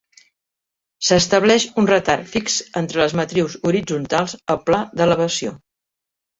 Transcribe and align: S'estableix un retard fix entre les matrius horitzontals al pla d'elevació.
S'estableix 1.09 1.65
un 1.81 1.89
retard 1.91 2.25
fix 2.33 2.57
entre 2.83 3.03
les 3.03 3.15
matrius 3.21 3.61
horitzontals 3.71 4.37
al 4.57 4.63
pla 4.67 4.83
d'elevació. 4.99 5.57